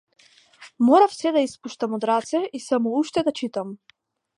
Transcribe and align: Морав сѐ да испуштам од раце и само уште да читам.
Морав 0.87 1.13
сѐ 1.17 1.33
да 1.35 1.45
испуштам 1.49 1.95
од 1.99 2.09
раце 2.13 2.43
и 2.61 2.65
само 2.71 2.99
уште 3.05 3.29
да 3.31 3.39
читам. 3.43 3.81